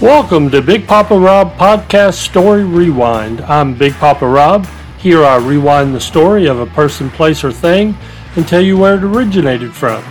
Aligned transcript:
Welcome 0.00 0.48
to 0.50 0.62
Big 0.62 0.86
Papa 0.86 1.18
Rob 1.18 1.56
Podcast 1.56 2.24
Story 2.24 2.62
Rewind. 2.62 3.40
I'm 3.40 3.74
Big 3.74 3.94
Papa 3.94 4.28
Rob. 4.28 4.64
Here 4.96 5.24
I 5.24 5.38
rewind 5.38 5.92
the 5.92 6.00
story 6.00 6.46
of 6.46 6.60
a 6.60 6.66
person, 6.66 7.10
place, 7.10 7.42
or 7.42 7.50
thing 7.50 7.96
and 8.36 8.46
tell 8.46 8.60
you 8.60 8.78
where 8.78 8.94
it 8.94 9.02
originated 9.02 9.74
from. 9.74 10.04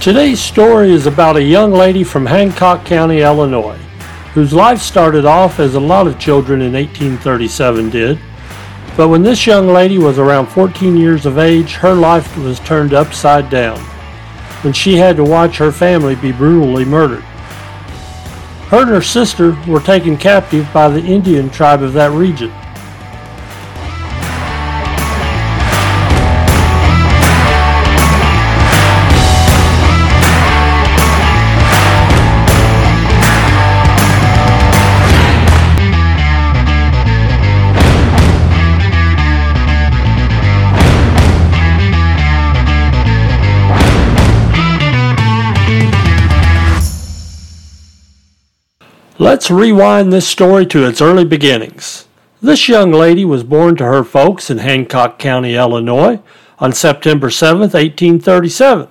Today's 0.00 0.40
story 0.40 0.90
is 0.90 1.06
about 1.06 1.36
a 1.36 1.42
young 1.42 1.70
lady 1.70 2.02
from 2.02 2.26
Hancock 2.26 2.84
County, 2.84 3.20
Illinois, 3.20 3.78
whose 4.34 4.52
life 4.52 4.80
started 4.80 5.24
off 5.24 5.60
as 5.60 5.76
a 5.76 5.80
lot 5.80 6.08
of 6.08 6.18
children 6.18 6.62
in 6.62 6.72
1837 6.72 7.90
did. 7.90 8.18
But 8.96 9.06
when 9.06 9.22
this 9.22 9.46
young 9.46 9.68
lady 9.68 9.98
was 9.98 10.18
around 10.18 10.48
14 10.48 10.96
years 10.96 11.26
of 11.26 11.38
age, 11.38 11.74
her 11.74 11.94
life 11.94 12.36
was 12.38 12.58
turned 12.58 12.92
upside 12.92 13.48
down 13.50 13.78
when 14.62 14.72
she 14.72 14.96
had 14.96 15.14
to 15.14 15.22
watch 15.22 15.58
her 15.58 15.70
family 15.70 16.16
be 16.16 16.32
brutally 16.32 16.84
murdered. 16.84 17.22
Her 18.70 18.82
and 18.82 18.90
her 18.90 19.02
sister 19.02 19.58
were 19.66 19.80
taken 19.80 20.16
captive 20.16 20.72
by 20.72 20.88
the 20.88 21.02
Indian 21.02 21.50
tribe 21.50 21.82
of 21.82 21.92
that 21.94 22.12
region. 22.12 22.52
Let's 49.30 49.48
rewind 49.48 50.12
this 50.12 50.26
story 50.26 50.66
to 50.66 50.84
its 50.84 51.00
early 51.00 51.24
beginnings. 51.24 52.08
This 52.42 52.68
young 52.68 52.90
lady 52.90 53.24
was 53.24 53.44
born 53.44 53.76
to 53.76 53.84
her 53.84 54.02
folks 54.02 54.50
in 54.50 54.58
Hancock 54.58 55.20
County, 55.20 55.54
Illinois, 55.54 56.18
on 56.58 56.72
September 56.72 57.30
7, 57.30 57.60
1837. 57.60 58.88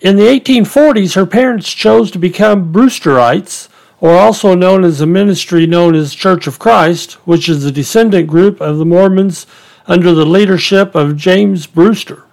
In 0.00 0.16
the 0.16 0.24
1840s, 0.24 1.14
her 1.14 1.26
parents 1.26 1.72
chose 1.72 2.10
to 2.10 2.18
become 2.18 2.72
Brewsterites, 2.72 3.68
or 4.00 4.18
also 4.18 4.56
known 4.56 4.82
as 4.82 5.00
a 5.00 5.06
ministry 5.06 5.64
known 5.64 5.94
as 5.94 6.12
Church 6.12 6.48
of 6.48 6.58
Christ, 6.58 7.12
which 7.24 7.48
is 7.48 7.64
a 7.64 7.70
descendant 7.70 8.26
group 8.26 8.60
of 8.60 8.78
the 8.78 8.84
Mormons 8.84 9.46
under 9.86 10.12
the 10.12 10.26
leadership 10.26 10.96
of 10.96 11.16
James 11.16 11.68
Brewster. 11.68 12.24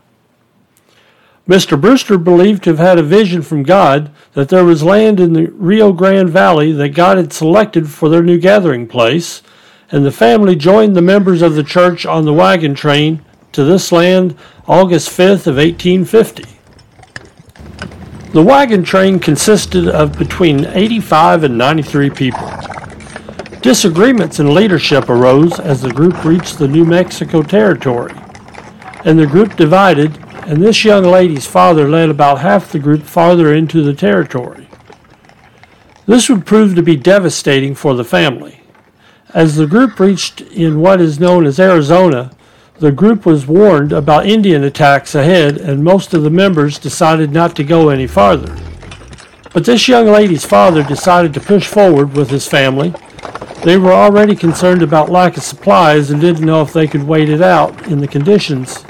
Mr. 1.48 1.80
Brewster 1.80 2.18
believed 2.18 2.64
to 2.64 2.72
have 2.72 2.80
had 2.80 2.98
a 2.98 3.04
vision 3.04 3.44
from 3.44 3.62
God 3.62 4.12
that 4.34 4.50
there 4.50 4.66
was 4.66 4.82
land 4.82 5.20
in 5.20 5.34
the 5.34 5.52
Rio 5.52 5.94
Grande 5.94 6.30
Valley 6.30 6.72
that 6.72 6.90
God 6.90 7.18
had 7.18 7.32
selected 7.32 7.88
for 7.88 8.10
their 8.10 8.24
new 8.24 8.40
gathering 8.40 8.88
place, 8.88 9.44
and 9.92 10.04
the 10.04 10.12
family 10.12 10.56
joined 10.56 10.96
the 10.96 11.04
members 11.04 11.44
of 11.44 11.54
the 11.54 11.64
church 11.64 12.04
on 12.04 12.26
the 12.26 12.34
wagon 12.34 12.74
train 12.74 13.24
to 13.52 13.64
this 13.64 13.92
land 13.92 14.36
August 14.68 15.10
5th 15.10 15.46
of 15.46 15.58
1850. 15.58 16.46
The 18.32 18.42
wagon 18.42 18.84
train 18.84 19.20
consisted 19.20 19.88
of 19.88 20.18
between 20.18 20.66
85 20.66 21.44
and 21.44 21.58
93 21.60 22.10
people. 22.10 22.52
Disagreements 23.62 24.40
in 24.40 24.54
leadership 24.54 25.10
arose 25.10 25.60
as 25.60 25.84
the 25.84 25.92
group 25.92 26.26
reached 26.26 26.58
the 26.58 26.68
New 26.68 26.86
Mexico 26.86 27.44
territory, 27.44 28.16
and 29.06 29.20
the 29.20 29.28
group 29.28 29.56
divided 29.56 30.25
and 30.46 30.62
this 30.62 30.86
young 30.86 31.04
lady's 31.04 31.48
father 31.48 31.90
led 31.90 32.10
about 32.10 32.40
half 32.40 32.72
the 32.72 32.78
group 32.78 33.02
farther 33.02 33.54
into 33.54 33.82
the 33.82 33.96
territory. 33.96 34.68
This 36.06 36.30
would 36.30 36.46
prove 36.46 36.76
to 36.76 36.84
be 36.84 36.96
devastating 36.96 37.74
for 37.74 37.96
the 37.96 38.04
family. 38.04 38.62
As 39.34 39.56
the 39.56 39.66
group 39.66 40.00
reached 40.00 40.42
in 40.42 40.80
what 40.80 41.02
is 41.02 41.20
known 41.20 41.48
as 41.48 41.60
Arizona, 41.60 42.32
the 42.78 42.92
group 42.92 43.26
was 43.26 43.48
warned 43.48 43.92
about 43.92 44.28
Indian 44.28 44.64
attacks 44.64 45.16
ahead, 45.16 45.58
and 45.58 45.84
most 45.84 46.14
of 46.14 46.22
the 46.22 46.30
members 46.30 46.78
decided 46.78 47.32
not 47.32 47.56
to 47.56 47.64
go 47.64 47.90
any 47.90 48.06
farther. 48.06 48.56
But 49.52 49.66
this 49.66 49.88
young 49.88 50.06
lady's 50.06 50.46
father 50.46 50.84
decided 50.84 51.34
to 51.34 51.40
push 51.40 51.66
forward 51.66 52.14
with 52.14 52.30
his 52.30 52.48
family. 52.48 52.94
They 53.64 53.78
were 53.78 53.94
already 53.94 54.36
concerned 54.36 54.84
about 54.84 55.10
lack 55.10 55.38
of 55.38 55.44
supplies 55.44 56.12
and 56.12 56.22
didn't 56.22 56.46
know 56.46 56.62
if 56.62 56.72
they 56.72 56.88
could 56.88 57.04
wait 57.04 57.30
it 57.30 57.42
out 57.42 57.88
in 57.88 58.00
the 58.00 58.08
conditions 58.08 58.86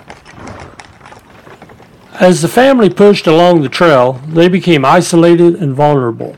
as 2.19 2.41
the 2.41 2.47
family 2.47 2.89
pushed 2.89 3.27
along 3.27 3.61
the 3.61 3.69
trail, 3.69 4.13
they 4.27 4.47
became 4.47 4.85
isolated 4.85 5.55
and 5.55 5.73
vulnerable. 5.73 6.37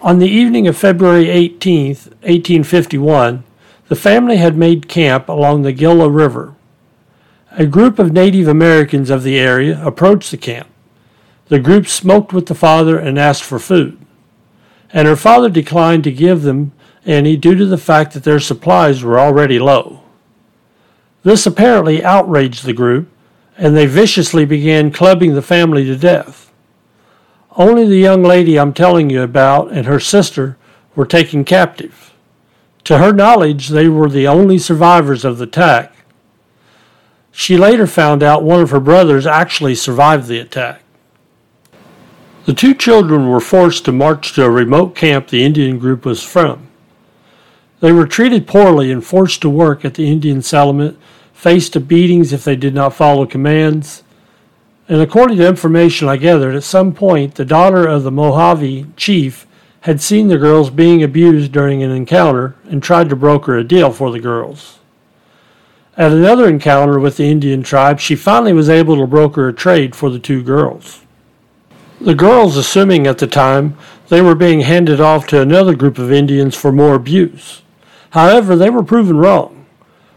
On 0.00 0.18
the 0.18 0.28
evening 0.28 0.66
of 0.66 0.76
February 0.76 1.28
18, 1.28 1.88
1851, 1.88 3.44
the 3.88 3.96
family 3.96 4.36
had 4.36 4.56
made 4.56 4.88
camp 4.88 5.28
along 5.28 5.62
the 5.62 5.72
Gila 5.72 6.08
River. 6.08 6.54
A 7.52 7.66
group 7.66 7.98
of 7.98 8.12
Native 8.12 8.46
Americans 8.46 9.10
of 9.10 9.24
the 9.24 9.38
area 9.38 9.84
approached 9.84 10.30
the 10.30 10.36
camp. 10.36 10.68
The 11.48 11.58
group 11.58 11.88
smoked 11.88 12.32
with 12.32 12.46
the 12.46 12.54
father 12.54 12.96
and 12.98 13.18
asked 13.18 13.42
for 13.42 13.58
food, 13.58 13.98
and 14.92 15.08
her 15.08 15.16
father 15.16 15.50
declined 15.50 16.04
to 16.04 16.12
give 16.12 16.42
them 16.42 16.72
any 17.04 17.36
due 17.36 17.56
to 17.56 17.66
the 17.66 17.76
fact 17.76 18.14
that 18.14 18.24
their 18.24 18.40
supplies 18.40 19.02
were 19.02 19.18
already 19.18 19.58
low. 19.58 20.00
This 21.24 21.44
apparently 21.44 22.04
outraged 22.04 22.64
the 22.64 22.72
group, 22.72 23.08
and 23.60 23.76
they 23.76 23.84
viciously 23.84 24.46
began 24.46 24.90
clubbing 24.90 25.34
the 25.34 25.42
family 25.42 25.84
to 25.84 25.94
death. 25.94 26.50
Only 27.56 27.86
the 27.86 27.98
young 27.98 28.22
lady 28.22 28.58
I'm 28.58 28.72
telling 28.72 29.10
you 29.10 29.20
about 29.20 29.70
and 29.70 29.84
her 29.86 30.00
sister 30.00 30.56
were 30.94 31.04
taken 31.04 31.44
captive. 31.44 32.14
To 32.84 32.96
her 32.96 33.12
knowledge, 33.12 33.68
they 33.68 33.86
were 33.86 34.08
the 34.08 34.26
only 34.26 34.56
survivors 34.56 35.26
of 35.26 35.36
the 35.36 35.44
attack. 35.44 35.92
She 37.32 37.58
later 37.58 37.86
found 37.86 38.22
out 38.22 38.42
one 38.42 38.62
of 38.62 38.70
her 38.70 38.80
brothers 38.80 39.26
actually 39.26 39.74
survived 39.74 40.26
the 40.26 40.38
attack. 40.38 40.80
The 42.46 42.54
two 42.54 42.72
children 42.72 43.28
were 43.28 43.40
forced 43.40 43.84
to 43.84 43.92
march 43.92 44.32
to 44.32 44.44
a 44.44 44.50
remote 44.50 44.96
camp 44.96 45.28
the 45.28 45.44
Indian 45.44 45.78
group 45.78 46.06
was 46.06 46.22
from. 46.22 46.66
They 47.80 47.92
were 47.92 48.06
treated 48.06 48.46
poorly 48.46 48.90
and 48.90 49.04
forced 49.04 49.42
to 49.42 49.50
work 49.50 49.84
at 49.84 49.94
the 49.94 50.10
Indian 50.10 50.40
settlement 50.40 50.98
faced 51.40 51.72
to 51.72 51.80
beatings 51.80 52.34
if 52.34 52.44
they 52.44 52.54
did 52.54 52.74
not 52.74 52.92
follow 52.92 53.24
commands. 53.24 54.02
And 54.90 55.00
according 55.00 55.38
to 55.38 55.48
information 55.48 56.06
I 56.06 56.18
gathered, 56.18 56.54
at 56.54 56.64
some 56.64 56.92
point 56.92 57.36
the 57.36 57.46
daughter 57.46 57.86
of 57.88 58.02
the 58.02 58.10
Mojave 58.10 58.84
chief 58.94 59.46
had 59.80 60.02
seen 60.02 60.28
the 60.28 60.36
girls 60.36 60.68
being 60.68 61.02
abused 61.02 61.50
during 61.50 61.82
an 61.82 61.90
encounter 61.90 62.56
and 62.68 62.82
tried 62.82 63.08
to 63.08 63.16
broker 63.16 63.56
a 63.56 63.64
deal 63.64 63.90
for 63.90 64.12
the 64.12 64.20
girls. 64.20 64.80
At 65.96 66.12
another 66.12 66.46
encounter 66.46 67.00
with 67.00 67.16
the 67.16 67.30
Indian 67.30 67.62
tribe, 67.62 68.00
she 68.00 68.16
finally 68.16 68.52
was 68.52 68.68
able 68.68 68.96
to 68.98 69.06
broker 69.06 69.48
a 69.48 69.54
trade 69.54 69.96
for 69.96 70.10
the 70.10 70.18
two 70.18 70.42
girls. 70.42 71.00
The 72.02 72.14
girls, 72.14 72.58
assuming 72.58 73.06
at 73.06 73.16
the 73.16 73.26
time 73.26 73.78
they 74.08 74.20
were 74.20 74.34
being 74.34 74.60
handed 74.60 75.00
off 75.00 75.26
to 75.28 75.40
another 75.40 75.74
group 75.74 75.96
of 75.96 76.12
Indians 76.12 76.54
for 76.54 76.70
more 76.70 76.96
abuse. 76.96 77.62
However, 78.10 78.56
they 78.56 78.68
were 78.68 78.82
proven 78.82 79.16
wrong. 79.16 79.59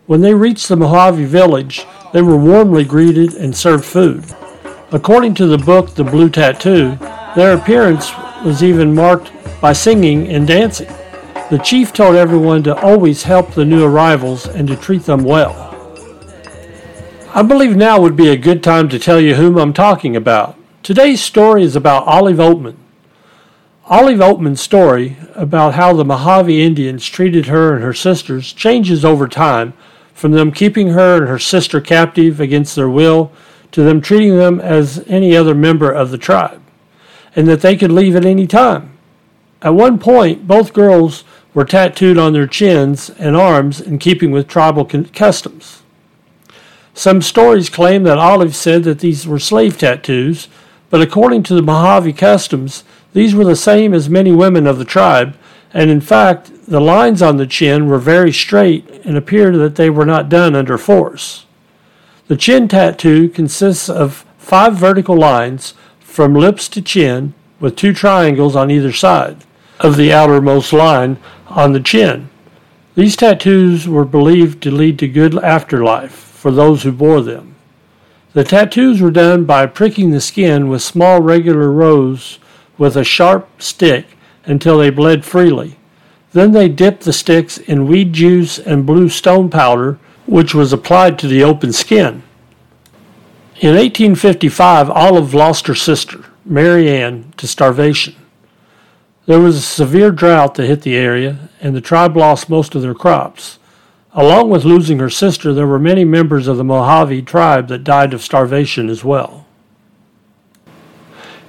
When 0.05 0.20
they 0.20 0.34
reached 0.34 0.67
the 0.67 0.76
Mojave 0.76 1.23
village, 1.23 1.85
they 2.11 2.22
were 2.22 2.35
warmly 2.35 2.84
greeted 2.84 3.35
and 3.35 3.55
served 3.55 3.85
food. 3.85 4.26
According 4.91 5.34
to 5.35 5.46
the 5.47 5.58
book 5.58 5.96
The 5.96 6.03
Blue 6.03 6.29
Tattoo, 6.29 6.97
their 7.38 7.55
appearance 7.55 8.11
was 8.44 8.61
even 8.61 8.94
marked 8.94 9.32
by 9.61 9.72
singing 9.72 10.28
and 10.28 10.46
dancing. 10.46 10.91
The 11.50 11.61
chief 11.64 11.94
told 11.94 12.17
everyone 12.17 12.64
to 12.64 12.76
always 12.76 13.23
help 13.23 13.53
the 13.53 13.64
new 13.64 13.85
arrivals 13.85 14.46
and 14.46 14.67
to 14.67 14.76
treat 14.76 15.03
them 15.03 15.23
well. 15.23 15.55
I 17.34 17.41
believe 17.41 17.78
now 17.78 18.02
would 18.02 18.17
be 18.17 18.28
a 18.28 18.35
good 18.35 18.61
time 18.61 18.90
to 18.90 19.00
tell 19.00 19.22
you 19.22 19.35
whom 19.35 19.58
I'm 19.58 19.73
talking 19.73 20.17
about. 20.17 20.58
Today's 20.84 21.22
story 21.23 21.64
is 21.64 21.78
about 21.78 22.05
Olive 22.05 22.38
Oatman. 22.38 22.76
Olive 23.85 24.20
Oatman's 24.20 24.59
story 24.59 25.16
about 25.34 25.76
how 25.76 25.94
the 25.94 26.03
Mojave 26.03 26.61
Indians 26.61 27.05
treated 27.05 27.46
her 27.46 27.73
and 27.73 27.84
her 27.85 27.94
sisters 27.94 28.52
changes 28.52 29.05
over 29.05 29.29
time 29.29 29.73
from 30.14 30.32
them 30.32 30.52
keeping 30.52 30.90
her 30.90 31.18
and 31.18 31.28
her 31.28 31.40
sister 31.40 31.82
captive 31.82 32.40
against 32.40 32.76
their 32.76 32.90
will 32.90 33.32
to 33.72 33.84
them 33.84 34.02
treating 34.02 34.38
them 34.38 34.62
as 34.62 35.04
any 35.08 35.36
other 35.36 35.56
member 35.56 35.92
of 35.92 36.12
the 36.12 36.18
tribe, 36.18 36.62
and 37.36 37.48
that 37.48 37.62
they 37.62 37.76
could 37.76 37.92
leave 37.92 38.16
at 38.16 38.26
any 38.26 38.48
time. 38.48 38.92
At 39.62 39.74
one 39.74 39.98
point, 39.98 40.48
both 40.48 40.74
girls 40.74 41.24
were 41.54 41.66
tattooed 41.66 42.18
on 42.18 42.34
their 42.34 42.48
chins 42.48 43.10
and 43.12 43.36
arms 43.36 43.82
in 43.82 43.98
keeping 44.00 44.32
with 44.32 44.48
tribal 44.48 44.86
customs. 44.86 45.84
Some 46.94 47.22
stories 47.22 47.70
claim 47.70 48.04
that 48.04 48.20
Olive 48.20 48.56
said 48.56 48.84
that 48.84 49.00
these 49.00 49.26
were 49.26 49.40
slave 49.40 49.78
tattoos, 49.78 50.48
but 50.90 51.02
according 51.02 51.42
to 51.44 51.56
the 51.56 51.64
Mojave 51.64 52.14
customs, 52.14 52.84
these 53.14 53.34
were 53.34 53.46
the 53.46 53.56
same 53.56 53.94
as 53.94 54.10
many 54.10 54.32
women 54.32 54.68
of 54.68 54.78
the 54.78 54.86
tribe, 54.86 55.36
and 55.74 55.90
in 55.90 56.02
fact, 56.02 56.52
the 56.68 56.82
lines 56.82 57.22
on 57.22 57.38
the 57.38 57.48
chin 57.48 57.88
were 57.88 58.00
very 58.00 58.32
straight 58.32 58.90
and 59.06 59.18
appeared 59.18 59.56
that 59.56 59.76
they 59.76 59.90
were 59.90 60.06
not 60.06 60.30
done 60.30 60.56
under 60.56 60.78
force. 60.78 61.46
The 62.28 62.38
chin 62.38 62.68
tattoo 62.68 63.28
consists 63.30 63.90
of 63.90 64.26
five 64.38 64.76
vertical 64.76 65.18
lines 65.18 65.74
from 66.00 66.34
lips 66.34 66.68
to 66.70 66.82
chin 66.82 67.34
with 67.60 67.76
two 67.76 67.94
triangles 67.94 68.56
on 68.56 68.72
either 68.72 68.94
side 68.94 69.38
of 69.80 69.98
the 69.98 70.14
outermost 70.14 70.72
line 70.72 71.18
on 71.48 71.74
the 71.74 71.80
chin. 71.80 72.30
These 72.96 73.16
tattoos 73.16 73.88
were 73.88 74.06
believed 74.06 74.62
to 74.64 74.72
lead 74.72 75.00
to 75.00 75.08
good 75.08 75.38
afterlife 75.44 76.12
for 76.12 76.52
those 76.52 76.84
who 76.84 76.92
bore 76.92 77.22
them. 77.22 77.56
The 78.34 78.44
tattoos 78.44 79.02
were 79.02 79.12
done 79.12 79.46
by 79.46 79.66
pricking 79.66 80.12
the 80.12 80.22
skin 80.22 80.70
with 80.70 80.82
small 80.82 81.22
regular 81.22 81.72
rows 81.72 82.40
with 82.78 82.96
a 82.96 83.04
sharp 83.04 83.62
stick 83.62 84.06
until 84.46 84.78
they 84.78 84.90
bled 84.90 85.26
freely. 85.26 85.78
Then 86.34 86.52
they 86.52 86.68
dipped 86.68 87.03
the 87.03 87.14
sticks 87.14 87.58
in 87.58 87.88
weed 87.88 88.14
juice 88.14 88.59
and 88.59 88.85
blue 88.85 89.08
stone 89.08 89.50
powder, 89.50 90.00
which 90.26 90.53
was 90.53 90.74
applied 90.74 91.18
to 91.20 91.28
the 91.28 91.44
open 91.44 91.72
skin. 91.72 92.24
In 93.62 93.76
1855, 93.76 94.90
Olive 94.90 95.34
lost 95.34 95.68
her 95.68 95.76
sister, 95.76 96.26
Mary 96.44 96.90
Ann, 96.90 97.34
to 97.38 97.47
starvation. 97.47 98.16
There 99.26 99.40
was 99.40 99.56
a 99.56 99.62
severe 99.62 100.12
drought 100.12 100.56
that 100.56 100.66
hit 100.66 100.82
the 100.82 100.96
area, 100.96 101.50
and 101.62 101.76
the 101.76 101.82
tribe 101.82 102.18
lost 102.18 102.50
most 102.50 102.76
of 102.76 102.82
their 102.82 102.96
crops. 102.96 103.59
Along 104.14 104.50
with 104.50 104.66
losing 104.66 105.00
her 105.00 105.09
sister, 105.09 105.53
there 105.53 105.68
were 105.68 105.79
many 105.79 106.03
members 106.03 106.47
of 106.47 106.58
the 106.58 106.64
Mojave 106.64 107.22
tribe 107.22 107.68
that 107.70 107.84
died 107.84 108.14
of 108.14 108.22
starvation 108.22 108.90
as 108.90 109.03
well. 109.03 109.42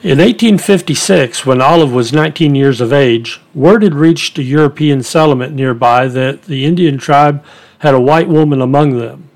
In 0.04 0.18
1856, 0.18 1.46
when 1.46 1.62
Olive 1.62 1.90
was 1.90 2.12
19 2.12 2.54
years 2.54 2.82
of 2.82 2.92
age, 2.92 3.40
word 3.54 3.82
had 3.82 3.94
reached 3.94 4.36
a 4.36 4.42
European 4.42 5.02
settlement 5.02 5.54
nearby 5.54 6.08
that 6.08 6.42
the 6.42 6.66
Indian 6.66 6.98
tribe 6.98 7.42
had 7.78 7.94
a 7.94 8.00
white 8.00 8.28
woman 8.28 8.60
among 8.60 8.98
them. 8.98 9.30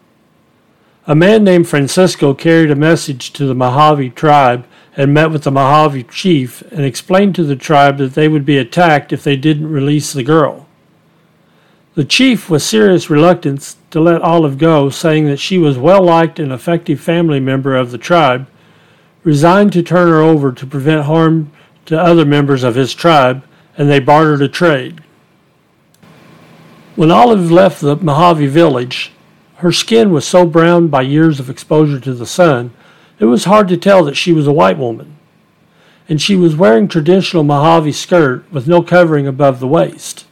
A 1.07 1.15
man 1.15 1.43
named 1.43 1.71
Francisco 1.71 2.35
carried 2.35 2.71
a 2.71 2.77
message 2.77 3.33
to 3.33 3.47
the 3.47 3.55
Mojave 3.55 4.11
tribe 4.11 4.67
and 4.95 5.15
met 5.15 5.31
with 5.31 5.45
the 5.45 5.51
Mojave 5.51 6.03
chief 6.03 6.61
and 6.71 6.85
explained 6.85 7.35
to 7.37 7.45
the 7.45 7.57
tribe 7.57 7.97
that 7.97 8.13
they 8.13 8.29
would 8.29 8.45
be 8.45 8.59
attacked 8.59 9.11
if 9.11 9.25
they 9.25 9.37
didn't 9.37 9.73
release 9.73 10.13
the 10.13 10.23
girl. 10.23 10.69
The 11.95 12.05
chief, 12.05 12.51
with 12.51 12.61
serious 12.63 13.09
reluctance 13.09 13.79
to 13.91 14.01
let 14.01 14.21
Olive 14.21 14.59
go, 14.59 14.91
saying 14.91 15.25
that 15.29 15.41
she 15.41 15.57
was 15.57 15.79
well 15.79 16.03
liked 16.03 16.39
and 16.39 16.53
effective 16.53 17.01
family 17.01 17.41
member 17.41 17.75
of 17.75 17.91
the 17.91 17.97
tribe, 17.97 18.47
resigned 19.29 19.71
to 19.71 19.83
turn 19.83 20.09
her 20.09 20.23
over 20.23 20.51
to 20.51 20.67
prevent 20.67 21.05
harm 21.05 21.53
to 21.85 22.01
other 22.01 22.25
members 22.25 22.65
of 22.65 22.77
his 22.77 22.95
tribe, 22.95 23.45
and 23.77 23.91
they 23.91 24.01
bartered 24.01 24.41
a 24.41 24.49
trade. 24.49 25.03
When 26.97 27.11
Olive 27.11 27.51
left 27.51 27.83
the 27.83 27.97
Mojave 27.97 28.47
village, 28.47 29.13
her 29.57 29.71
skin 29.71 30.13
was 30.13 30.27
so 30.27 30.47
browned 30.47 30.91
by 30.91 31.03
years 31.03 31.39
of 31.39 31.51
exposure 31.51 32.01
to 32.01 32.15
the 32.15 32.25
sun, 32.25 32.73
it 33.19 33.27
was 33.27 33.45
hard 33.45 33.69
to 33.69 33.77
tell 33.77 34.03
that 34.05 34.17
she 34.17 34.33
was 34.33 34.47
a 34.47 34.53
white 34.61 34.79
woman. 34.79 35.15
And 36.09 36.23
she 36.23 36.35
was 36.35 36.57
wearing 36.57 36.89
traditional 36.89 37.45
Mojave 37.45 37.93
skirt 37.93 38.51
with 38.51 38.67
no 38.67 38.83
covering 38.83 39.27
above 39.27 39.61
the 39.61 39.69
waist. 39.69 40.25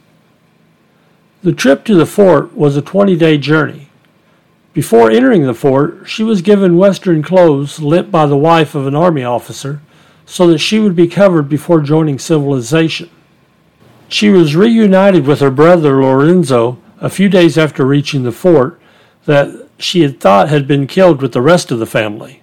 The 1.43 1.53
trip 1.53 1.85
to 1.85 1.95
the 1.95 2.07
fort 2.07 2.57
was 2.57 2.79
a 2.79 2.83
20 2.83 3.15
day 3.15 3.37
journey. 3.37 3.86
Before 4.77 5.11
entering 5.11 5.45
the 5.47 5.55
fort, 5.55 6.03
she 6.05 6.23
was 6.23 6.43
given 6.43 6.77
Western 6.77 7.23
clothes 7.23 7.81
lent 7.81 8.11
by 8.11 8.27
the 8.27 8.37
wife 8.37 8.75
of 8.75 8.87
an 8.87 8.95
army 8.95 9.25
officer 9.25 9.81
so 10.27 10.47
that 10.49 10.59
she 10.59 10.79
would 10.79 10.95
be 10.95 11.09
covered 11.09 11.49
before 11.49 11.81
joining 11.81 12.19
civilization. 12.19 13.09
She 14.07 14.29
was 14.29 14.55
reunited 14.55 15.27
with 15.27 15.41
her 15.41 15.51
brother 15.51 16.03
Lorenzo 16.03 16.77
a 17.01 17.09
few 17.09 17.31
days 17.31 17.57
after 17.57 17.87
reaching 17.87 18.25
the 18.25 18.33
fort 18.33 18.79
that 19.25 19.67
she 19.79 20.03
had 20.03 20.21
thought 20.21 20.51
had 20.51 20.69
been 20.69 20.87
killed 20.87 21.23
with 21.23 21.33
the 21.33 21.41
rest 21.41 21.71
of 21.71 21.79
the 21.79 21.87
family. 21.87 22.43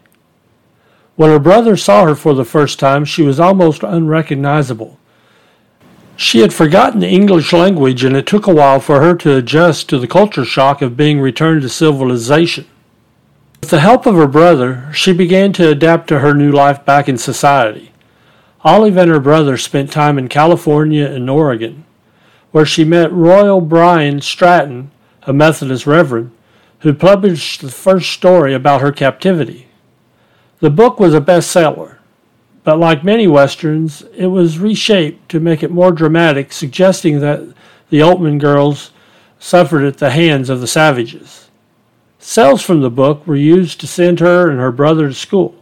When 1.16 1.30
her 1.30 1.38
brother 1.38 1.78
saw 1.78 2.04
her 2.06 2.16
for 2.16 2.34
the 2.34 2.44
first 2.44 2.80
time, 2.80 3.06
she 3.06 3.22
was 3.22 3.40
almost 3.40 3.84
unrecognizable. 3.84 4.98
She 6.16 6.40
had 6.40 6.54
forgotten 6.54 7.00
the 7.00 7.10
English 7.10 7.54
language, 7.54 8.04
and 8.04 8.16
it 8.16 8.28
took 8.28 8.46
a 8.46 8.54
while 8.54 8.80
for 8.80 9.02
her 9.02 9.16
to 9.16 9.36
adjust 9.36 9.90
to 9.90 9.98
the 9.98 10.08
culture 10.08 10.46
shock 10.46 10.82
of 10.82 10.96
being 10.96 11.20
returned 11.20 11.64
to 11.64 11.70
civilization. 11.70 12.66
With 13.62 13.72
the 13.72 13.80
help 13.80 14.06
of 14.06 14.16
her 14.16 14.28
brother, 14.28 14.90
she 14.94 15.14
began 15.14 15.54
to 15.54 15.70
adapt 15.70 16.08
to 16.10 16.20
her 16.20 16.34
new 16.34 16.52
life 16.52 16.86
back 16.86 17.10
in 17.10 17.18
society. 17.18 17.92
Olive 18.64 18.98
and 18.98 19.10
her 19.10 19.20
brother 19.20 19.58
spent 19.58 19.92
time 19.92 20.18
in 20.18 20.28
California 20.28 21.06
and 21.06 21.30
Oregon, 21.30 21.84
where 22.52 22.66
she 22.66 22.84
met 22.84 23.12
Royal 23.12 23.60
Byron 23.60 24.22
Stratton, 24.22 24.92
a 25.24 25.34
Methodist 25.34 25.88
reverend, 25.88 26.32
who 26.80 26.94
published 26.94 27.62
the 27.62 27.72
first 27.72 28.12
story 28.12 28.54
about 28.54 28.82
her 28.82 28.92
captivity. 28.92 29.68
The 30.60 30.70
book 30.70 31.00
was 31.00 31.14
a 31.14 31.22
bestseller, 31.22 31.98
but 32.64 32.80
like 32.80 33.04
many 33.04 33.28
westerns, 33.28 34.04
it 34.16 34.28
was 34.28 34.60
reshaped 34.60 35.30
to 35.30 35.40
make 35.40 35.64
it 35.64 35.72
more 35.72 35.92
dramatic, 35.92 36.54
suggesting 36.54 37.20
that 37.20 37.42
the 37.90 38.00
Oatman 38.00 38.40
girls 38.40 38.92
suffered 39.40 39.84
at 39.84 39.98
the 39.98 40.12
hands 40.12 40.50
of 40.50 40.62
the 40.62 40.68
savages. 40.68 41.50
Cells 42.20 42.62
from 42.62 42.80
the 42.80 42.90
book 42.90 43.28
were 43.28 43.36
used 43.36 43.82
to 43.82 43.88
send 43.88 44.22
her 44.22 44.50
and 44.50 44.60
her 44.60 44.72
brother 44.72 45.10
to 45.10 45.14
school. 45.14 45.56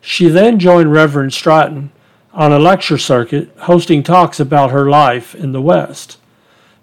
She 0.00 0.28
then 0.28 0.60
joined 0.60 0.92
Reverend 0.92 1.34
Stratton 1.34 1.90
on 2.32 2.52
a 2.52 2.58
lecture 2.60 2.96
circuit, 2.98 3.50
hosting 3.62 4.04
talks 4.04 4.38
about 4.38 4.70
her 4.70 4.88
life 4.88 5.34
in 5.34 5.50
the 5.50 5.60
West. 5.60 6.18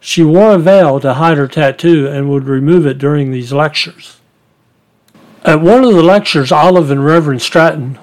She 0.01 0.21
wore 0.21 0.51
a 0.51 0.59
veil 0.59 0.99
to 0.99 1.13
hide 1.13 1.37
her 1.37 1.47
tattoo 1.47 2.07
and 2.07 2.29
would 2.29 2.43
remove 2.43 2.85
it 2.85 2.97
during 2.97 3.31
these 3.31 3.53
lectures. 3.53 4.19
At 5.43 5.61
one 5.61 5.85
of 5.85 5.93
the 5.93 6.03
lectures 6.03 6.51
Olive 6.51 6.91
and 6.91 7.05
Reverend 7.05 7.41
Stratton 7.41 7.97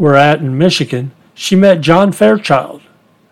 were 0.00 0.16
at 0.16 0.40
in 0.40 0.56
Michigan, 0.56 1.12
she 1.34 1.54
met 1.54 1.82
John 1.82 2.10
Fairchild. 2.10 2.80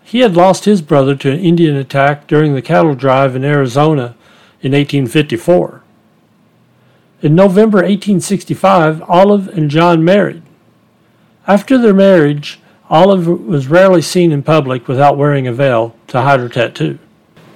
He 0.05 0.21
had 0.21 0.37
lost 0.37 0.67
his 0.67 0.83
brother 0.83 1.17
to 1.17 1.33
an 1.33 1.41
Indian 1.41 1.75
attack 1.75 2.27
during 2.27 2.55
the 2.55 2.63
cattle 2.63 2.95
drive 2.95 3.35
in 3.35 3.43
Arizona 3.43 4.15
in 4.61 4.73
1854. 4.73 5.83
In 7.23 7.35
November 7.35 7.79
1865, 7.79 9.03
Olive 9.09 9.49
and 9.49 9.71
John 9.71 10.05
married. 10.05 10.43
After 11.47 11.79
their 11.79 11.95
marriage, 11.95 12.61
Olive 12.91 13.27
was 13.27 13.69
rarely 13.69 14.03
seen 14.03 14.31
in 14.31 14.43
public 14.43 14.87
without 14.89 15.17
wearing 15.17 15.47
a 15.47 15.53
veil 15.53 15.97
to 16.09 16.21
hide 16.21 16.41
her 16.41 16.51
tattoo. 16.51 16.99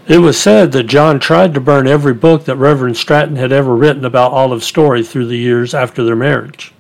It 0.09 0.19
was 0.19 0.41
said 0.41 0.73
that 0.73 0.85
John 0.85 1.21
tried 1.21 1.53
to 1.53 1.61
burn 1.61 1.87
every 1.87 2.15
book 2.15 2.47
that 2.47 2.57
Reverend 2.57 2.97
Stratton 2.97 3.37
had 3.37 3.53
ever 3.53 3.77
written 3.77 4.07
about 4.07 4.33
Olive's 4.33 4.67
story 4.67 5.05
through 5.05 5.27
the 5.27 5.37
years 5.37 5.75
after 5.75 6.03
their 6.03 6.17
marriage. 6.17 6.73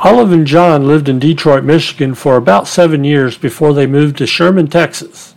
Olive 0.00 0.30
and 0.30 0.46
John 0.46 0.86
lived 0.86 1.08
in 1.08 1.18
Detroit, 1.18 1.64
Michigan 1.64 2.14
for 2.14 2.36
about 2.36 2.68
seven 2.68 3.02
years 3.02 3.36
before 3.36 3.74
they 3.74 3.86
moved 3.86 4.16
to 4.18 4.28
Sherman, 4.28 4.68
Texas. 4.68 5.34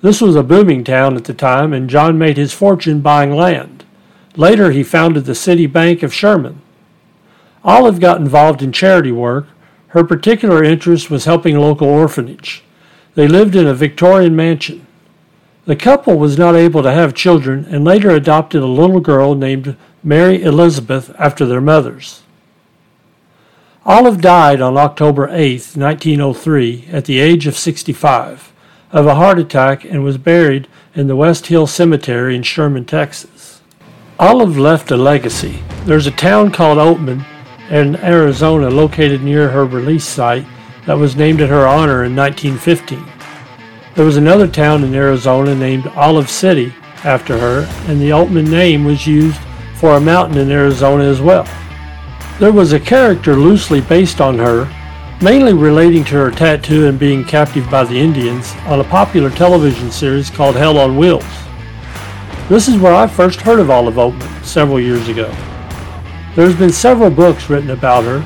This 0.00 0.20
was 0.20 0.34
a 0.34 0.42
booming 0.42 0.82
town 0.82 1.16
at 1.16 1.22
the 1.22 1.34
time, 1.34 1.72
and 1.72 1.88
John 1.88 2.18
made 2.18 2.36
his 2.36 2.52
fortune 2.52 3.00
buying 3.00 3.30
land. 3.30 3.84
Later, 4.34 4.72
he 4.72 4.82
founded 4.82 5.24
the 5.24 5.36
City 5.36 5.66
Bank 5.66 6.02
of 6.02 6.12
Sherman. 6.12 6.60
Olive 7.62 8.00
got 8.00 8.18
involved 8.18 8.60
in 8.60 8.72
charity 8.72 9.12
work. 9.12 9.46
Her 9.88 10.02
particular 10.02 10.64
interest 10.64 11.08
was 11.08 11.26
helping 11.26 11.56
local 11.56 11.86
orphanage. 11.86 12.64
They 13.14 13.28
lived 13.28 13.54
in 13.54 13.68
a 13.68 13.74
Victorian 13.74 14.34
mansion. 14.34 14.84
The 15.64 15.76
couple 15.76 16.18
was 16.18 16.36
not 16.36 16.56
able 16.56 16.82
to 16.82 16.90
have 16.90 17.14
children 17.14 17.66
and 17.66 17.84
later 17.84 18.10
adopted 18.10 18.62
a 18.62 18.66
little 18.66 18.98
girl 18.98 19.36
named 19.36 19.76
Mary 20.02 20.42
Elizabeth 20.42 21.14
after 21.20 21.46
their 21.46 21.60
mothers. 21.60 22.22
Olive 23.84 24.20
died 24.20 24.60
on 24.60 24.76
October 24.76 25.28
8, 25.28 25.72
1903, 25.74 26.86
at 26.92 27.04
the 27.06 27.18
age 27.18 27.48
of 27.48 27.58
65, 27.58 28.52
of 28.92 29.06
a 29.06 29.16
heart 29.16 29.40
attack 29.40 29.84
and 29.84 30.04
was 30.04 30.18
buried 30.18 30.68
in 30.94 31.08
the 31.08 31.16
West 31.16 31.46
Hill 31.46 31.66
Cemetery 31.66 32.36
in 32.36 32.44
Sherman, 32.44 32.84
Texas. 32.84 33.60
Olive 34.20 34.56
left 34.56 34.92
a 34.92 34.96
legacy. 34.96 35.64
There's 35.84 36.06
a 36.06 36.12
town 36.12 36.52
called 36.52 36.78
Oatman 36.78 37.26
in 37.70 37.96
Arizona 37.96 38.70
located 38.70 39.20
near 39.24 39.48
her 39.48 39.64
release 39.64 40.06
site 40.06 40.46
that 40.86 40.98
was 40.98 41.16
named 41.16 41.40
in 41.40 41.48
her 41.48 41.66
honor 41.66 42.04
in 42.04 42.14
1915. 42.14 43.04
There 43.96 44.04
was 44.04 44.16
another 44.16 44.46
town 44.46 44.84
in 44.84 44.94
Arizona 44.94 45.56
named 45.56 45.88
Olive 45.96 46.30
City 46.30 46.72
after 47.02 47.36
her, 47.36 47.66
and 47.88 48.00
the 48.00 48.10
Oatman 48.10 48.48
name 48.48 48.84
was 48.84 49.08
used 49.08 49.40
for 49.74 49.96
a 49.96 50.00
mountain 50.00 50.38
in 50.38 50.52
Arizona 50.52 51.02
as 51.02 51.20
well. 51.20 51.48
There 52.38 52.52
was 52.52 52.72
a 52.72 52.80
character 52.80 53.36
loosely 53.36 53.80
based 53.80 54.20
on 54.20 54.38
her, 54.38 54.66
mainly 55.22 55.52
relating 55.52 56.02
to 56.04 56.14
her 56.14 56.30
tattoo 56.30 56.86
and 56.86 56.98
being 56.98 57.24
captive 57.24 57.70
by 57.70 57.84
the 57.84 57.94
Indians, 57.94 58.52
on 58.66 58.80
a 58.80 58.84
popular 58.84 59.30
television 59.30 59.90
series 59.90 60.30
called 60.30 60.56
Hell 60.56 60.78
on 60.78 60.96
Wheels. 60.96 61.24
This 62.48 62.68
is 62.68 62.78
where 62.78 62.94
I 62.94 63.06
first 63.06 63.40
heard 63.42 63.60
of 63.60 63.70
Olive 63.70 63.94
Oatman 63.94 64.44
several 64.44 64.80
years 64.80 65.08
ago. 65.08 65.32
There's 66.34 66.56
been 66.56 66.72
several 66.72 67.10
books 67.10 67.48
written 67.48 67.70
about 67.70 68.04
her, 68.04 68.20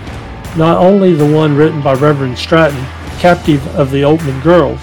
not 0.56 0.78
only 0.78 1.12
the 1.12 1.30
one 1.30 1.56
written 1.56 1.82
by 1.82 1.94
Reverend 1.94 2.38
Stratton, 2.38 2.82
Captive 3.18 3.66
of 3.76 3.90
the 3.90 4.02
Oatman 4.02 4.42
Girls, 4.42 4.80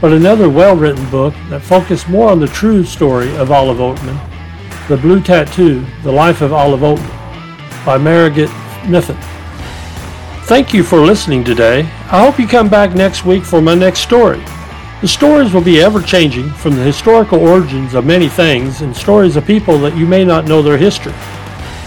but 0.00 0.12
another 0.12 0.50
well 0.50 0.76
written 0.76 1.08
book 1.10 1.32
that 1.48 1.62
focused 1.62 2.08
more 2.08 2.30
on 2.30 2.40
the 2.40 2.48
true 2.48 2.84
story 2.84 3.34
of 3.36 3.50
Olive 3.50 3.78
Oatman, 3.78 4.18
The 4.88 4.96
Blue 4.96 5.22
Tattoo 5.22 5.86
The 6.02 6.12
Life 6.12 6.42
of 6.42 6.52
Olive 6.52 6.80
Oatman, 6.80 7.17
by 7.88 7.96
Margaret 7.96 8.50
Mifflin. 8.86 9.16
Thank 10.44 10.74
you 10.74 10.82
for 10.82 10.98
listening 10.98 11.42
today. 11.42 11.80
I 12.10 12.22
hope 12.22 12.38
you 12.38 12.46
come 12.46 12.68
back 12.68 12.94
next 12.94 13.24
week 13.24 13.42
for 13.42 13.62
my 13.62 13.74
next 13.74 14.00
story. 14.00 14.44
The 15.00 15.08
stories 15.08 15.54
will 15.54 15.62
be 15.62 15.80
ever 15.80 16.02
changing 16.02 16.50
from 16.50 16.76
the 16.76 16.82
historical 16.82 17.40
origins 17.40 17.94
of 17.94 18.04
many 18.04 18.28
things 18.28 18.82
and 18.82 18.94
stories 18.94 19.36
of 19.36 19.46
people 19.46 19.78
that 19.78 19.96
you 19.96 20.06
may 20.06 20.22
not 20.22 20.44
know 20.44 20.60
their 20.60 20.76
history. 20.76 21.14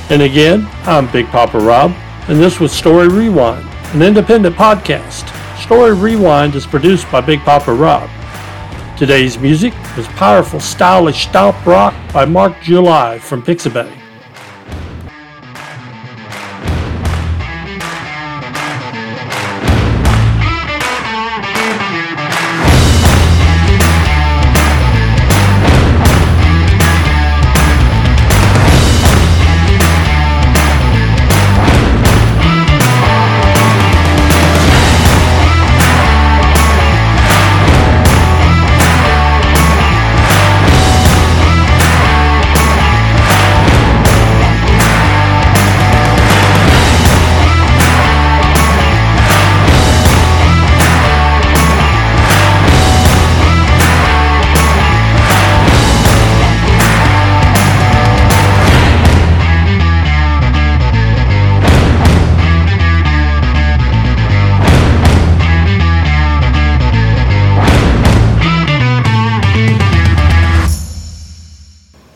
And 0.09 0.23
again, 0.23 0.67
I'm 0.85 1.05
Big 1.11 1.27
Papa 1.27 1.59
Rob, 1.59 1.91
and 2.27 2.39
this 2.39 2.59
was 2.59 2.71
Story 2.71 3.07
Rewind, 3.07 3.69
an 3.93 4.01
independent 4.01 4.55
podcast. 4.55 5.29
Story 5.61 5.93
Rewind 5.93 6.55
is 6.55 6.65
produced 6.65 7.11
by 7.11 7.21
Big 7.21 7.41
Papa 7.41 7.71
Rob. 7.71 8.09
Today's 8.97 9.37
music 9.37 9.75
was 9.95 10.07
powerful, 10.07 10.59
stylish 10.59 11.27
stomp 11.27 11.63
rock 11.63 11.93
by 12.11 12.25
Mark 12.25 12.59
July 12.63 13.19
from 13.19 13.43
Pixabay. 13.43 14.00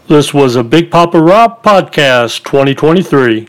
This 0.07 0.35
was 0.35 0.55
a 0.55 0.63
Big 0.63 0.91
Papa 0.91 1.19
Rob 1.19 1.63
podcast 1.63 2.43
2023. 2.43 3.47